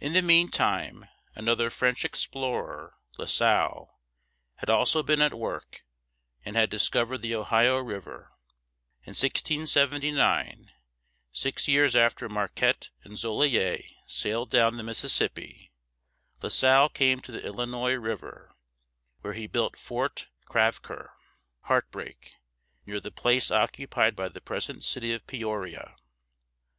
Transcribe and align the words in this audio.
In 0.00 0.12
the 0.12 0.20
meantime, 0.20 1.06
another 1.34 1.70
French 1.70 2.04
explorer, 2.04 2.98
La 3.16 3.24
Salle 3.24 3.48
(lah 3.48 3.70
sahl´), 3.76 3.86
had 4.56 4.68
also 4.68 5.02
been 5.02 5.22
at 5.22 5.32
work, 5.32 5.82
and 6.44 6.56
had 6.56 6.68
discovered 6.68 7.22
the 7.22 7.34
Ohio 7.34 7.78
River. 7.78 8.28
In 9.04 9.12
1679, 9.16 10.70
six 11.32 11.66
years 11.66 11.96
after 11.96 12.28
Marquette 12.28 12.90
and 13.02 13.16
Joliet 13.16 13.80
sailed 14.06 14.50
down 14.50 14.76
the 14.76 14.82
Mississippi, 14.82 15.72
La 16.42 16.50
Salle 16.50 16.90
came 16.90 17.20
to 17.20 17.32
the 17.32 17.42
Illinois 17.42 17.94
River, 17.94 18.54
where 19.22 19.32
he 19.32 19.46
built 19.46 19.78
Fort 19.78 20.28
Crèvecœur 20.50 20.82
(crāv´ker) 20.82 21.08
("heartbreak"), 21.62 22.34
near 22.84 23.00
the 23.00 23.10
place 23.10 23.50
occupied 23.50 24.14
by 24.14 24.28
the 24.28 24.42
present 24.42 24.84
city 24.84 25.14
of 25.14 25.26
Pe 25.26 25.40
o´ri 25.40 25.72
a. 25.78 25.96